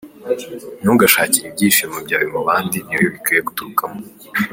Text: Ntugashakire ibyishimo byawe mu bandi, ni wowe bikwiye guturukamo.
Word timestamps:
Ntugashakire 0.81 1.45
ibyishimo 1.49 1.97
byawe 2.05 2.25
mu 2.33 2.41
bandi, 2.47 2.77
ni 2.85 2.93
wowe 2.97 3.09
bikwiye 3.13 3.41
guturukamo. 3.47 3.99